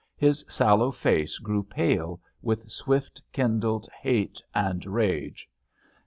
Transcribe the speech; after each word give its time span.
His 0.17 0.43
sallow 0.49 0.89
face 0.91 1.37
grew 1.37 1.61
pale 1.61 2.19
with 2.41 2.71
swift 2.71 3.21
kindled 3.31 3.87
hate 4.01 4.41
and 4.55 4.83
rage. 4.83 5.47